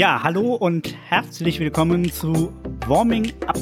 [0.00, 2.54] Ja, hallo und herzlich willkommen zu
[2.86, 3.58] Warming Up,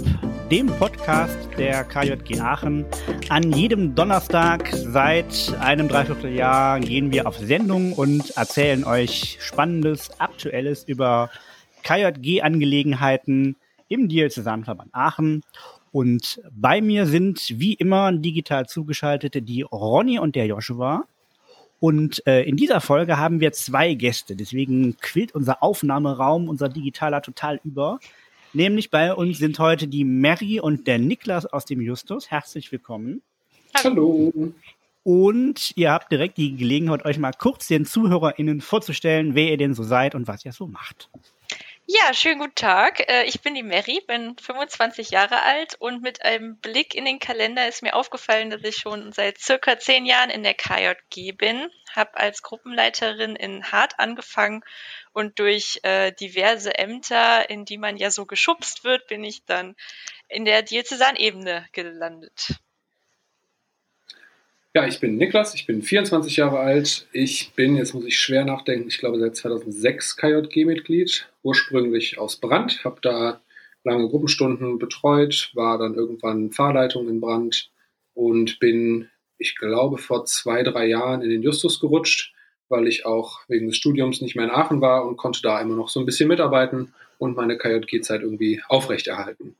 [0.53, 2.87] dem Podcast der KJG Aachen.
[3.29, 10.85] An jedem Donnerstag seit einem Dreivierteljahr gehen wir auf Sendung und erzählen euch Spannendes, Aktuelles
[10.85, 11.29] über
[11.83, 13.57] KJG-Angelegenheiten
[13.89, 15.43] im Diözesanverband Aachen.
[15.91, 21.05] Und bei mir sind wie immer digital zugeschaltete die Ronny und der Joshua.
[21.81, 24.35] Und äh, in dieser Folge haben wir zwei Gäste.
[24.35, 28.01] Deswegen quillt unser Aufnahmeraum, unser digitaler total über.
[28.53, 32.31] Nämlich bei uns sind heute die Mary und der Niklas aus dem Justus.
[32.31, 33.23] Herzlich willkommen.
[33.75, 34.33] Hallo.
[35.05, 39.75] Und ihr habt direkt die Gelegenheit, euch mal kurz den ZuhörerInnen vorzustellen, wer ihr denn
[39.75, 41.09] so seid und was ihr so macht.
[41.91, 43.09] Ja, schönen guten Tag.
[43.09, 47.19] Äh, ich bin die Mary, bin 25 Jahre alt und mit einem Blick in den
[47.19, 51.71] Kalender ist mir aufgefallen, dass ich schon seit circa zehn Jahren in der KJG bin,
[51.97, 54.65] habe als Gruppenleiterin in Hart angefangen
[55.15, 59.75] und durch äh, diverse Ämter, in die man ja so geschubst wird, bin ich dann
[60.29, 62.59] in der Diözesanebene gelandet.
[64.79, 67.09] Ja, ich bin Niklas, ich bin 24 Jahre alt.
[67.13, 72.85] Ich bin, jetzt muss ich schwer nachdenken, ich glaube seit 2006 KJG-Mitglied, ursprünglich aus Brand,
[72.85, 73.41] habe da
[73.83, 77.71] lange Gruppenstunden betreut, war dann irgendwann Fahrleitung in Brand
[78.15, 82.35] und bin, ich glaube, vor zwei, drei Jahren in den Justus gerutscht,
[82.69, 85.75] weil ich auch wegen des Studiums nicht mehr in Aachen war und konnte da immer
[85.75, 89.57] noch so ein bisschen mitarbeiten und meine KJG-Zeit irgendwie aufrechterhalten.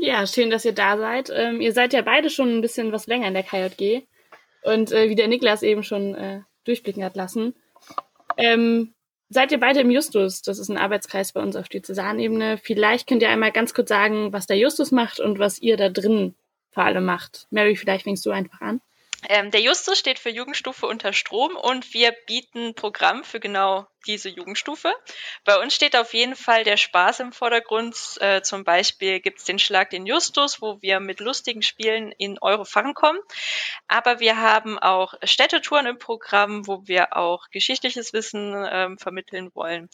[0.00, 1.32] Ja, schön, dass ihr da seid.
[1.34, 4.02] Ähm, ihr seid ja beide schon ein bisschen was länger in der KJG.
[4.62, 7.54] Und äh, wie der Niklas eben schon äh, durchblicken hat lassen,
[8.36, 8.92] ähm,
[9.28, 10.42] seid ihr beide im Justus.
[10.42, 12.58] Das ist ein Arbeitskreis bei uns auf die Cäsarenebene.
[12.58, 15.88] Vielleicht könnt ihr einmal ganz kurz sagen, was der Justus macht und was ihr da
[15.88, 16.34] drin
[16.70, 17.46] vor allem macht.
[17.50, 18.80] Mary, vielleicht fängst du einfach an.
[19.26, 24.28] Ähm, der Justus steht für Jugendstufe unter Strom und wir bieten Programm für genau diese
[24.28, 24.92] Jugendstufe.
[25.44, 27.96] Bei uns steht auf jeden Fall der Spaß im Vordergrund.
[28.20, 32.64] Äh, zum Beispiel gibt's den Schlag den Justus, wo wir mit lustigen Spielen in eure
[32.64, 33.18] Fangen kommen.
[33.88, 39.90] Aber wir haben auch Städtetouren im Programm, wo wir auch geschichtliches Wissen ähm, vermitteln wollen.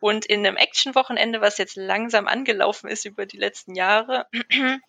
[0.00, 4.26] Und in einem Action-Wochenende, was jetzt langsam angelaufen ist über die letzten Jahre,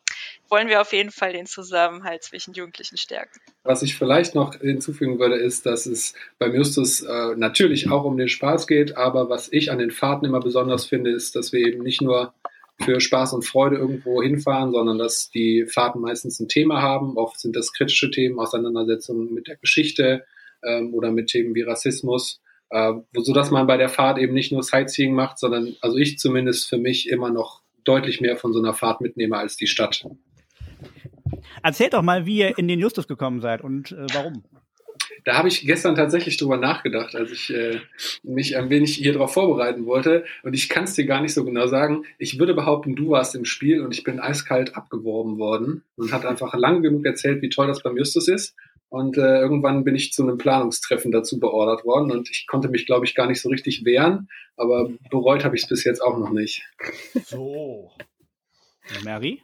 [0.49, 3.39] wollen wir auf jeden Fall den Zusammenhalt zwischen Jugendlichen stärken.
[3.63, 8.17] Was ich vielleicht noch hinzufügen würde, ist, dass es beim Justus äh, natürlich auch um
[8.17, 11.65] den Spaß geht, aber was ich an den Fahrten immer besonders finde, ist, dass wir
[11.65, 12.33] eben nicht nur
[12.81, 17.17] für Spaß und Freude irgendwo hinfahren, sondern dass die Fahrten meistens ein Thema haben.
[17.17, 20.25] Oft sind das kritische Themen, Auseinandersetzungen mit der Geschichte
[20.63, 24.51] ähm, oder mit Themen wie Rassismus, äh, so dass man bei der Fahrt eben nicht
[24.51, 28.59] nur Sightseeing macht, sondern, also ich zumindest für mich immer noch deutlich mehr von so
[28.59, 30.05] einer Fahrt mitnehme als die Stadt.
[31.63, 34.43] Erzählt doch mal, wie ihr in den Justus gekommen seid und äh, warum.
[35.25, 37.79] Da habe ich gestern tatsächlich drüber nachgedacht, als ich äh,
[38.23, 40.23] mich ein wenig hier drauf vorbereiten wollte.
[40.43, 42.03] Und ich kann es dir gar nicht so genau sagen.
[42.17, 46.25] Ich würde behaupten, du warst im Spiel und ich bin eiskalt abgeworben worden und hat
[46.25, 48.55] einfach lang genug erzählt, wie toll das beim Justus ist.
[48.89, 52.87] Und äh, irgendwann bin ich zu einem Planungstreffen dazu beordert worden und ich konnte mich,
[52.87, 56.17] glaube ich, gar nicht so richtig wehren, aber bereut habe ich es bis jetzt auch
[56.17, 56.63] noch nicht.
[57.25, 57.91] So.
[59.03, 59.43] Mary?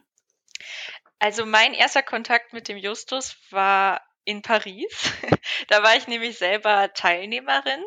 [1.26, 5.10] Also mein erster Kontakt mit dem Justus war in Paris.
[5.66, 7.82] da war ich nämlich selber Teilnehmerin.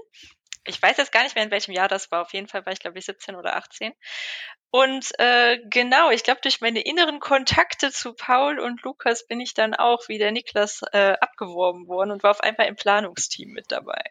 [0.66, 2.22] Ich weiß jetzt gar nicht mehr, in welchem Jahr das war.
[2.22, 3.94] Auf jeden Fall war ich, glaube ich, 17 oder 18.
[4.72, 9.54] Und äh, genau, ich glaube, durch meine inneren Kontakte zu Paul und Lukas bin ich
[9.54, 13.72] dann auch wie der Niklas äh, abgeworben worden und war auf einmal im Planungsteam mit
[13.72, 14.04] dabei.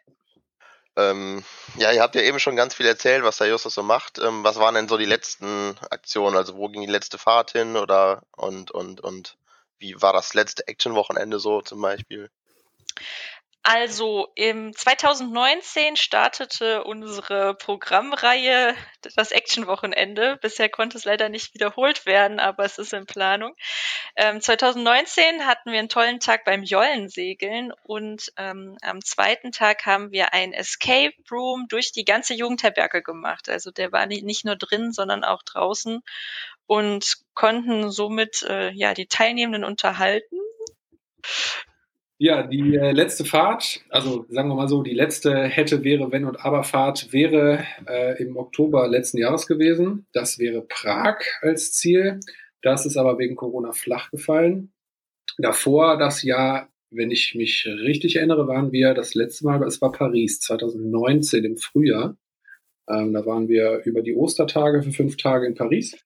[0.95, 1.43] Ähm,
[1.77, 4.19] ja, ihr habt ja eben schon ganz viel erzählt, was der Justus so macht.
[4.19, 6.35] Ähm, was waren denn so die letzten Aktionen?
[6.35, 9.37] Also wo ging die letzte Fahrt hin oder und und und
[9.79, 12.29] wie war das letzte Action-Wochenende so zum Beispiel?
[13.71, 18.73] Also im 2019 startete unsere Programmreihe
[19.15, 20.39] das Action-Wochenende.
[20.41, 23.53] Bisher konnte es leider nicht wiederholt werden, aber es ist in Planung.
[24.15, 30.11] Ähm, 2019 hatten wir einen tollen Tag beim Jollensegeln und ähm, am zweiten Tag haben
[30.11, 33.49] wir ein Escape Room durch die ganze Jugendherberge gemacht.
[33.49, 36.01] Also der war nicht nur drin, sondern auch draußen
[36.65, 40.39] und konnten somit äh, ja die Teilnehmenden unterhalten.
[42.21, 46.25] Ja, die äh, letzte Fahrt, also sagen wir mal so, die letzte hätte, wäre, wenn
[46.25, 50.05] und aber Fahrt wäre äh, im Oktober letzten Jahres gewesen.
[50.11, 52.19] Das wäre Prag als Ziel.
[52.61, 54.73] Das ist aber wegen Corona flach gefallen.
[55.37, 59.93] Davor das Jahr, wenn ich mich richtig erinnere, waren wir das letzte Mal, es war
[59.93, 62.17] Paris 2019 im Frühjahr.
[62.89, 65.97] Ähm, da waren wir über die Ostertage für fünf Tage in Paris.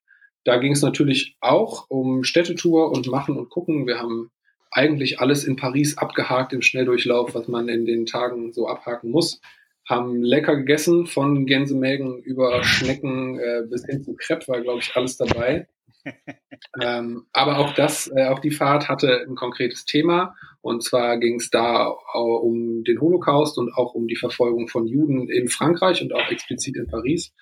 [0.44, 3.88] Da ging es natürlich auch um Städtetour und Machen und Gucken.
[3.88, 4.30] Wir haben
[4.74, 9.40] eigentlich alles in Paris abgehakt im Schnelldurchlauf, was man in den Tagen so abhaken muss.
[9.88, 14.96] haben lecker gegessen, von Gänsemägen über Schnecken äh, bis hin zu Crepe war, glaube ich,
[14.96, 15.68] alles dabei.
[16.82, 20.34] ähm, aber auch das, äh, auch die Fahrt hatte ein konkretes Thema.
[20.62, 25.28] Und zwar ging es da um den Holocaust und auch um die Verfolgung von Juden
[25.28, 27.34] in Frankreich und auch explizit in Paris.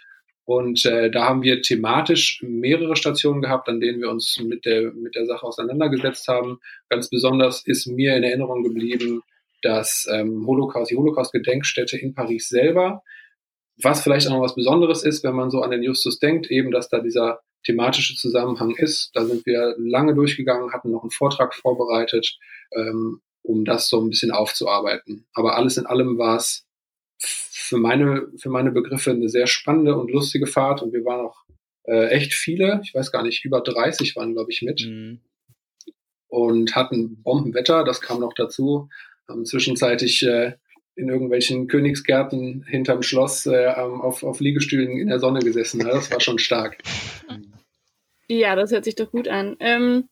[0.45, 4.93] Und äh, da haben wir thematisch mehrere Stationen gehabt, an denen wir uns mit der,
[4.93, 6.59] mit der Sache auseinandergesetzt haben.
[6.89, 9.23] Ganz besonders ist mir in Erinnerung geblieben,
[9.63, 13.03] dass ähm, Holocaust, die Holocaust-Gedenkstätte in Paris selber,
[13.81, 16.73] was vielleicht auch noch was Besonderes ist, wenn man so an den Justus denkt, eben,
[16.73, 19.11] dass da dieser thematische Zusammenhang ist.
[19.15, 22.37] Da sind wir lange durchgegangen, hatten noch einen Vortrag vorbereitet,
[22.75, 25.27] ähm, um das so ein bisschen aufzuarbeiten.
[25.33, 26.67] Aber alles in allem war es
[27.25, 31.45] für meine, für meine Begriffe eine sehr spannende und lustige Fahrt und wir waren auch
[31.85, 34.83] äh, echt viele, ich weiß gar nicht, über 30 waren, glaube ich, mit.
[34.87, 35.21] Mhm.
[36.29, 38.89] Und hatten Bombenwetter, das kam noch dazu.
[39.29, 40.55] Haben zwischenzeitlich äh,
[40.95, 45.81] in irgendwelchen Königsgärten hinterm Schloss äh, auf, auf Liegestühlen in der Sonne gesessen.
[45.81, 46.79] Ja, das war schon stark.
[48.29, 49.57] Ja, das hört sich doch gut an.
[49.61, 50.09] Ähm,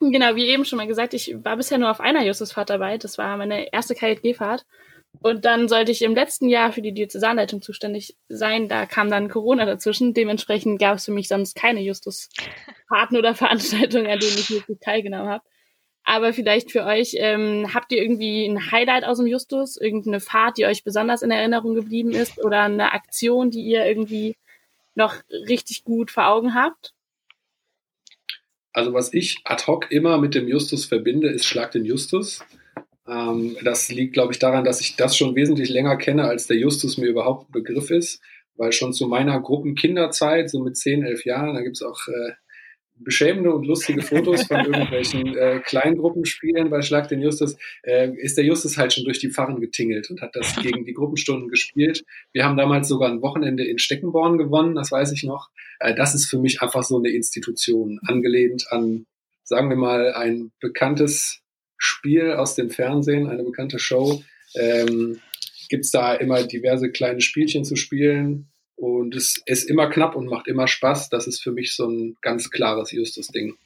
[0.00, 2.96] genau, wie eben schon mal gesagt, ich war bisher nur auf einer Justusfahrt dabei.
[2.96, 4.64] Das war meine erste KJG-Fahrt.
[5.20, 8.68] Und dann sollte ich im letzten Jahr für die Diözesanleitung zuständig sein.
[8.68, 10.14] Da kam dann Corona dazwischen.
[10.14, 15.28] Dementsprechend gab es für mich sonst keine Justusfahrten oder Veranstaltungen, an denen ich wirklich teilgenommen
[15.28, 15.44] habe.
[16.04, 19.76] Aber vielleicht für euch, ähm, habt ihr irgendwie ein Highlight aus dem Justus?
[19.76, 22.42] Irgendeine Fahrt, die euch besonders in Erinnerung geblieben ist?
[22.42, 24.36] Oder eine Aktion, die ihr irgendwie
[24.94, 26.92] noch richtig gut vor Augen habt?
[28.72, 32.44] Also was ich ad hoc immer mit dem Justus verbinde, ist Schlag den Justus.
[33.08, 36.56] Ähm, das liegt, glaube ich, daran, dass ich das schon wesentlich länger kenne, als der
[36.56, 38.20] Justus mir überhaupt ein Begriff ist.
[38.54, 42.32] Weil schon zu meiner Gruppenkinderzeit, so mit 10, 11 Jahren, da gibt es auch äh,
[43.04, 48.44] beschämende und lustige Fotos von irgendwelchen äh, Kleingruppenspielen bei Schlag den Justus, äh, ist der
[48.44, 52.04] Justus halt schon durch die Pfarren getingelt und hat das gegen die Gruppenstunden gespielt.
[52.32, 55.50] Wir haben damals sogar ein Wochenende in Steckenborn gewonnen, das weiß ich noch.
[55.80, 59.06] Äh, das ist für mich einfach so eine Institution, angelehnt an,
[59.44, 61.41] sagen wir mal, ein bekanntes
[61.82, 64.22] Spiel aus dem Fernsehen, eine bekannte Show.
[64.54, 65.20] Ähm,
[65.68, 68.52] Gibt es da immer diverse kleine Spielchen zu spielen,
[68.82, 71.08] und es ist immer knapp und macht immer Spaß.
[71.08, 73.56] Das ist für mich so ein ganz klares Justus-Ding.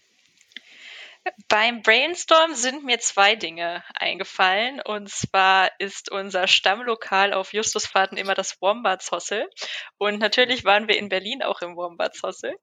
[1.48, 4.82] Beim Brainstorm sind mir zwei Dinge eingefallen.
[4.84, 9.48] Und zwar ist unser Stammlokal auf Justusfahrten immer das Wombats Hossel.
[9.96, 12.54] Und natürlich waren wir in Berlin auch im Wombats Hossel.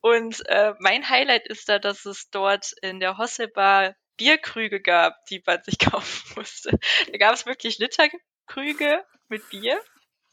[0.00, 5.42] Und äh, mein Highlight ist da, dass es dort in der Hosselbar Bierkrüge gab, die
[5.46, 6.78] man sich kaufen musste.
[7.10, 9.80] Da gab es wirklich Literkrüge mit Bier.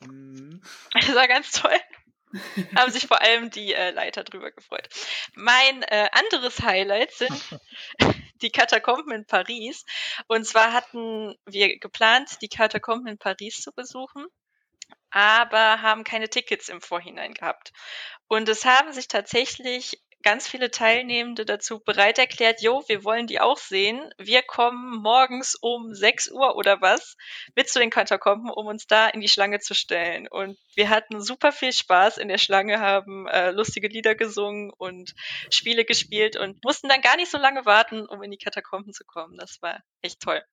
[0.02, 0.62] Mhm.
[0.92, 1.78] Das war ganz toll.
[2.76, 4.90] Haben sich vor allem die äh, Leiter drüber gefreut.
[5.34, 7.42] Mein äh, anderes Highlight sind
[8.42, 9.86] die Katakomben in Paris.
[10.28, 14.26] Und zwar hatten wir geplant, die Katakomben in Paris zu besuchen,
[15.10, 17.72] aber haben keine Tickets im Vorhinein gehabt.
[18.28, 23.40] Und es haben sich tatsächlich ganz viele Teilnehmende dazu bereit erklärt, jo, wir wollen die
[23.40, 24.14] auch sehen.
[24.18, 27.16] Wir kommen morgens um 6 Uhr oder was
[27.56, 30.28] mit zu den Katakomben, um uns da in die Schlange zu stellen.
[30.28, 35.16] Und wir hatten super viel Spaß in der Schlange, haben äh, lustige Lieder gesungen und
[35.50, 39.06] Spiele gespielt und mussten dann gar nicht so lange warten, um in die Katakomben zu
[39.06, 39.38] kommen.
[39.38, 40.44] Das war echt toll.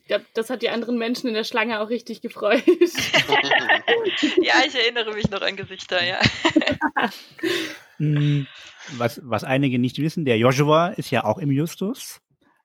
[0.00, 2.62] Ich glaube, das hat die anderen Menschen in der Schlange auch richtig gefreut.
[4.42, 6.20] ja, ich erinnere mich noch an Gesichter, ja.
[8.88, 12.20] Was, was einige nicht wissen, der Joshua ist ja auch im Justus.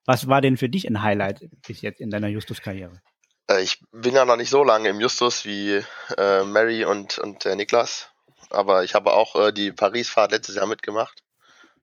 [0.05, 3.01] Was war denn für dich ein Highlight bis jetzt in deiner Justus-Karriere?
[3.49, 5.83] Äh, ich bin ja noch nicht so lange im Justus wie
[6.17, 8.09] äh, Mary und, und äh, Niklas.
[8.49, 11.23] Aber ich habe auch äh, die Paris-Fahrt letztes Jahr mitgemacht.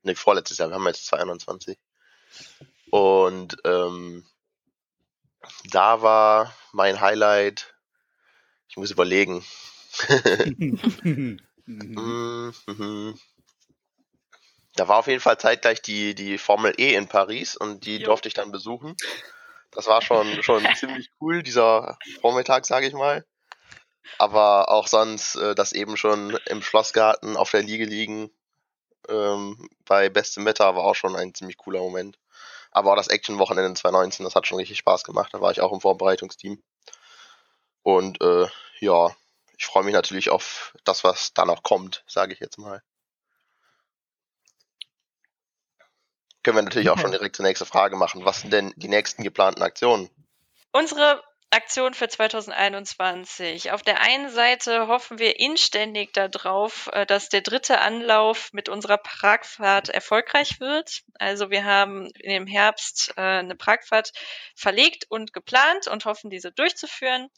[0.03, 1.79] Ne, vorletztes Jahr, wir haben jetzt 2021.
[2.91, 4.25] Und ähm,
[5.71, 7.75] da war mein Highlight,
[8.69, 9.45] ich muss überlegen.
[10.99, 13.19] mm -hmm.
[14.77, 18.07] Da war auf jeden Fall zeitgleich die, die Formel E in Paris und die jo.
[18.07, 18.97] durfte ich dann besuchen.
[19.71, 23.25] Das war schon, schon ziemlich cool, dieser Vormittag, sage ich mal.
[24.19, 28.31] Aber auch sonst, äh, das eben schon im Schlossgarten auf der Liege liegen
[29.09, 32.19] ähm, bei bestem Wetter war auch schon ein ziemlich cooler Moment.
[32.71, 35.33] Aber auch das Action-Wochenende 2019, das hat schon richtig Spaß gemacht.
[35.33, 36.63] Da war ich auch im Vorbereitungsteam.
[37.83, 38.47] Und äh,
[38.81, 39.15] ja,
[39.57, 42.83] ich freue mich natürlich auf das, was da noch kommt, sage ich jetzt mal.
[46.45, 48.25] Können wir natürlich auch schon direkt zur nächsten Frage machen.
[48.25, 50.09] Was sind denn die nächsten geplanten Aktionen?
[50.71, 51.23] Unsere
[51.55, 53.71] Aktion für 2021.
[53.71, 58.99] Auf der einen Seite hoffen wir inständig darauf, äh, dass der dritte Anlauf mit unserer
[58.99, 61.03] Pragfahrt erfolgreich wird.
[61.19, 64.13] Also wir haben im Herbst äh, eine Pragfahrt
[64.57, 67.31] verlegt und geplant und hoffen, diese durchzuführen.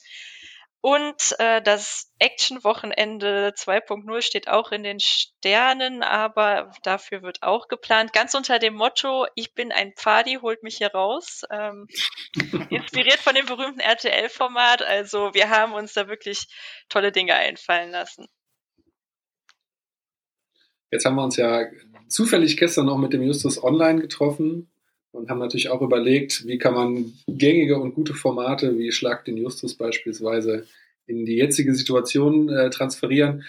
[0.80, 8.12] Und äh, das Action-Wochenende 2.0 steht auch in den Sternen, aber dafür wird auch geplant.
[8.12, 11.42] Ganz unter dem Motto, ich bin ein Pfadi, holt mich hier raus.
[11.50, 11.88] Ähm,
[12.70, 14.82] inspiriert von dem berühmten RTL-Format.
[14.82, 16.46] Also wir haben uns da wirklich
[16.88, 18.26] tolle Dinge einfallen lassen.
[20.92, 21.64] Jetzt haben wir uns ja
[22.08, 24.70] zufällig gestern noch mit dem Justus Online getroffen
[25.16, 29.36] und haben natürlich auch überlegt, wie kann man gängige und gute Formate wie Schlag den
[29.36, 30.66] Justus beispielsweise
[31.06, 33.44] in die jetzige Situation äh, transferieren.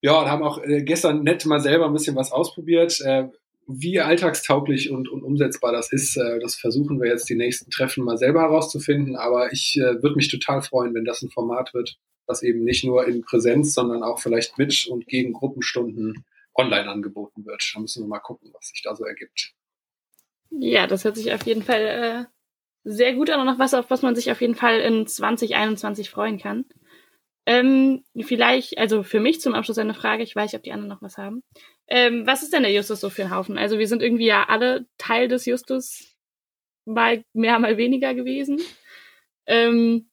[0.00, 3.00] Ja, und haben auch äh, gestern nett mal selber ein bisschen was ausprobiert.
[3.00, 3.28] Äh,
[3.66, 8.04] wie alltagstauglich und, und umsetzbar das ist, äh, das versuchen wir jetzt die nächsten Treffen
[8.04, 9.16] mal selber herauszufinden.
[9.16, 11.96] Aber ich äh, würde mich total freuen, wenn das ein Format wird,
[12.26, 17.44] was eben nicht nur in Präsenz, sondern auch vielleicht mit und gegen Gruppenstunden online angeboten
[17.44, 17.72] wird.
[17.74, 19.54] Da müssen wir mal gucken, was sich da so ergibt.
[20.60, 22.24] Ja, das hört sich auf jeden Fall äh,
[22.84, 26.10] sehr gut an und noch was, auf was man sich auf jeden Fall in 2021
[26.10, 26.66] freuen kann.
[27.46, 30.88] Ähm, vielleicht, also für mich zum Abschluss eine Frage, ich weiß nicht, ob die anderen
[30.88, 31.42] noch was haben.
[31.88, 33.58] Ähm, was ist denn der Justus so für ein Haufen?
[33.58, 36.14] Also wir sind irgendwie ja alle Teil des Justus,
[36.86, 38.60] mal mehr, mal weniger gewesen.
[39.46, 40.08] Ähm,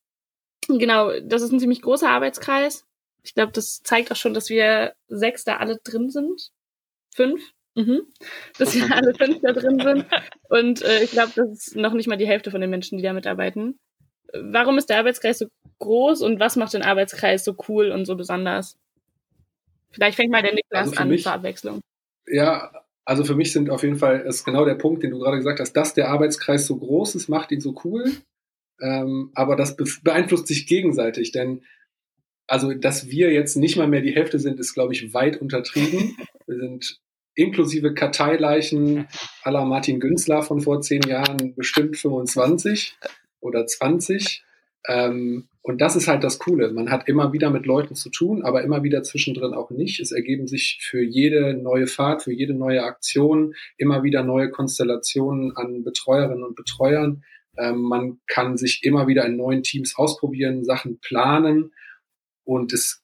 [0.67, 2.85] genau, das ist ein ziemlich großer Arbeitskreis.
[3.23, 6.51] Ich glaube, das zeigt auch schon, dass wir sechs da alle drin sind.
[7.13, 7.41] Fünf?
[7.75, 8.01] Mhm.
[8.57, 10.05] Dass wir alle fünf da drin sind.
[10.49, 13.03] Und äh, ich glaube, das ist noch nicht mal die Hälfte von den Menschen, die
[13.03, 13.79] da mitarbeiten.
[14.33, 15.47] Warum ist der Arbeitskreis so
[15.79, 18.77] groß und was macht den Arbeitskreis so cool und so besonders?
[19.91, 21.81] Vielleicht fängt mal der Niklas also an mich, zur Abwechslung.
[22.27, 22.71] Ja,
[23.03, 25.59] also für mich sind auf jeden Fall ist genau der Punkt, den du gerade gesagt
[25.59, 28.09] hast, dass der Arbeitskreis so groß ist, macht ihn so cool.
[28.79, 31.63] Ähm, aber das beeinflusst sich gegenseitig, denn
[32.51, 36.17] also, dass wir jetzt nicht mal mehr die Hälfte sind, ist, glaube ich, weit untertrieben.
[36.47, 36.99] Wir sind
[37.35, 39.07] inklusive Karteileichen
[39.43, 42.97] aller Martin Günzler von vor zehn Jahren bestimmt 25
[43.39, 44.43] oder 20.
[44.87, 46.71] Ähm, und das ist halt das Coole.
[46.71, 49.99] Man hat immer wieder mit Leuten zu tun, aber immer wieder zwischendrin auch nicht.
[49.99, 55.55] Es ergeben sich für jede neue Fahrt, für jede neue Aktion immer wieder neue Konstellationen
[55.55, 57.23] an Betreuerinnen und Betreuern.
[57.57, 61.73] Ähm, man kann sich immer wieder in neuen Teams ausprobieren, Sachen planen
[62.43, 63.03] und es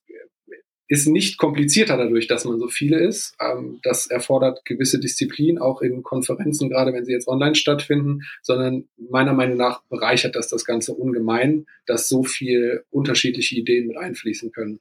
[0.88, 3.36] ist nicht komplizierter dadurch, dass man so viele ist.
[3.39, 8.88] Ähm, das erfordert gewisse Disziplin, auch in Konferenzen, gerade wenn sie jetzt online stattfinden, sondern
[8.98, 14.51] meiner Meinung nach bereichert das das Ganze ungemein, dass so viel unterschiedliche Ideen mit einfließen
[14.51, 14.79] können.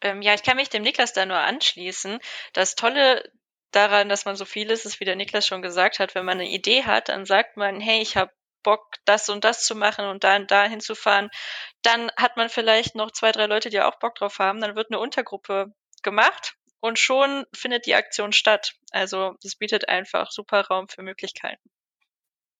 [0.00, 2.18] Ähm, ja, ich kann mich dem Niklas da nur anschließen.
[2.52, 3.22] Das Tolle
[3.70, 6.38] daran, dass man so viel ist, ist, wie der Niklas schon gesagt hat, wenn man
[6.38, 8.32] eine Idee hat, dann sagt man, hey, ich habe
[8.64, 11.30] Bock, das und das zu machen und da und da hinzufahren.
[11.82, 14.60] Dann hat man vielleicht noch zwei, drei Leute, die auch Bock drauf haben.
[14.60, 18.74] Dann wird eine Untergruppe gemacht und schon findet die Aktion statt.
[18.90, 21.70] Also das bietet einfach super Raum für Möglichkeiten.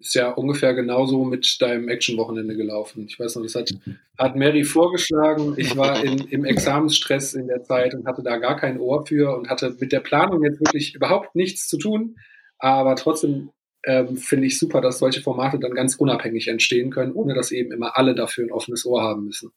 [0.01, 3.07] Ist ja ungefähr genauso mit deinem Action-Wochenende gelaufen.
[3.07, 3.71] Ich weiß noch, das hat,
[4.19, 5.55] hat Mary vorgeschlagen.
[5.57, 9.37] Ich war in, im Examensstress in der Zeit und hatte da gar kein Ohr für
[9.37, 12.17] und hatte mit der Planung jetzt wirklich überhaupt nichts zu tun.
[12.59, 13.51] Aber trotzdem
[13.87, 17.73] ähm, finde ich super, dass solche Formate dann ganz unabhängig entstehen können, ohne dass eben
[17.73, 19.53] immer alle dafür ein offenes Ohr haben müssen.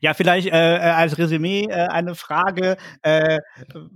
[0.00, 2.76] Ja, vielleicht äh, äh, als Resümee äh, eine Frage.
[3.02, 3.38] Äh,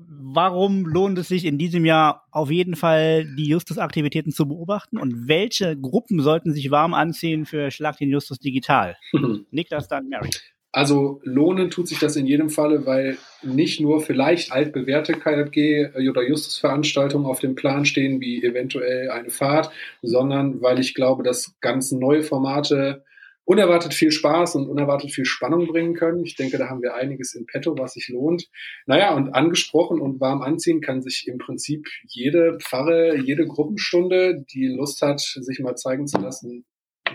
[0.07, 5.29] warum lohnt es sich in diesem Jahr auf jeden Fall die Justus-Aktivitäten zu beobachten und
[5.29, 8.97] welche Gruppen sollten sich warm anziehen für Schlag den Justus digital?
[9.51, 10.31] Niklas, dann Mary.
[10.73, 16.23] Also lohnen tut sich das in jedem Falle, weil nicht nur vielleicht altbewährte KJG oder
[16.23, 21.91] Justus-Veranstaltungen auf dem Plan stehen, wie eventuell eine Fahrt, sondern weil ich glaube, dass ganz
[21.91, 23.05] neue Formate
[23.45, 26.25] unerwartet viel Spaß und unerwartet viel Spannung bringen können.
[26.25, 28.47] Ich denke, da haben wir einiges in petto, was sich lohnt.
[28.87, 34.69] Naja, und angesprochen und warm anziehen kann sich im Prinzip jede Pfarre, jede Gruppenstunde, die
[34.69, 36.65] Lust hat, sich mal zeigen zu lassen,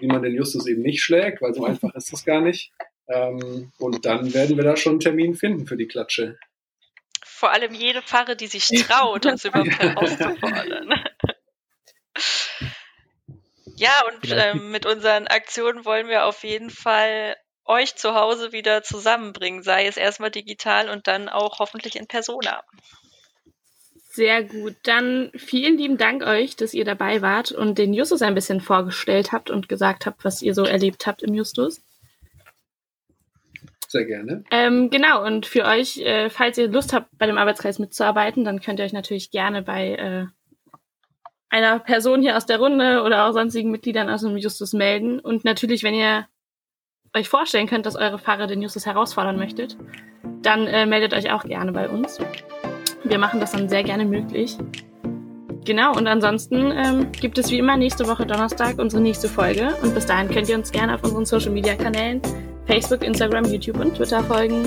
[0.02, 2.74] wie man den Justus eben nicht schlägt, weil so einfach ist das gar nicht.
[3.08, 6.38] Ähm, und dann werden wir da schon einen Termin finden für die Klatsche.
[7.24, 10.94] Vor allem jede Pfarre, die sich traut, uns überhaupt herauszufordern.
[13.76, 17.36] ja, und ähm, mit unseren Aktionen wollen wir auf jeden Fall
[17.66, 22.64] euch zu Hause wieder zusammenbringen, sei es erstmal digital und dann auch hoffentlich in Persona.
[24.16, 24.76] Sehr gut.
[24.84, 29.34] Dann vielen lieben Dank euch, dass ihr dabei wart und den Justus ein bisschen vorgestellt
[29.34, 31.82] habt und gesagt habt, was ihr so erlebt habt im Justus.
[33.96, 34.44] Sehr gerne.
[34.52, 38.60] Ähm, genau, und für euch, äh, falls ihr Lust habt, bei dem Arbeitskreis mitzuarbeiten, dann
[38.60, 40.26] könnt ihr euch natürlich gerne bei äh,
[41.48, 45.22] einer Person hier aus der Runde oder auch sonstigen Mitgliedern aus dem Justus melden.
[45.22, 46.28] Und natürlich, wenn ihr
[47.16, 49.78] euch vorstellen könnt, dass eure Fahrer den Justus herausfordern möchtet,
[50.42, 52.20] dann äh, meldet euch auch gerne bei uns.
[53.06, 54.58] Wir machen das dann sehr gerne möglich.
[55.64, 59.74] Genau, und ansonsten ähm, gibt es wie immer nächste Woche Donnerstag unsere nächste Folge.
[59.82, 62.22] Und bis dahin könnt ihr uns gerne auf unseren Social Media Kanälen
[62.68, 64.64] Facebook, Instagram, YouTube und Twitter folgen.